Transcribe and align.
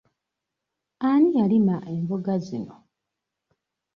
Ani 1.09 1.29
yalima 1.37 1.75
emboga 1.93 2.33
zino? 2.47 2.75